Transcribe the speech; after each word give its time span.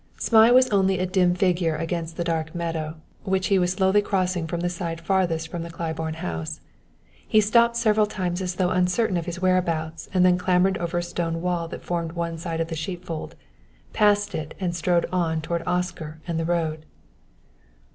Zmai 0.19 0.51
was 0.51 0.67
only 0.71 0.97
a 0.97 1.05
dim 1.05 1.35
figure 1.35 1.75
against 1.75 2.17
the 2.17 2.23
dark 2.23 2.55
meadow, 2.55 2.95
which 3.23 3.49
he 3.49 3.59
was 3.59 3.73
slowly 3.73 4.01
crossing 4.01 4.47
from 4.47 4.61
the 4.61 4.67
side 4.69 4.99
farthest 4.99 5.47
from 5.49 5.61
the 5.61 5.69
Claiborne 5.69 6.15
house. 6.15 6.59
He 7.27 7.39
stopped 7.39 7.75
several 7.77 8.07
times 8.07 8.41
as 8.41 8.55
though 8.55 8.71
uncertain 8.71 9.15
of 9.15 9.27
his 9.27 9.43
whereabouts, 9.43 10.09
and 10.11 10.25
then 10.25 10.39
clambered 10.39 10.79
over 10.79 10.97
a 10.97 11.03
stone 11.03 11.39
wall 11.39 11.67
that 11.67 11.83
formed 11.83 12.13
one 12.13 12.39
side 12.39 12.59
of 12.61 12.69
the 12.69 12.75
sheepfold, 12.75 13.35
passed 13.93 14.33
it 14.33 14.55
and 14.59 14.75
strode 14.75 15.05
on 15.11 15.39
toward 15.39 15.61
Oscar 15.67 16.19
and 16.27 16.39
the 16.39 16.45
road. 16.45 16.87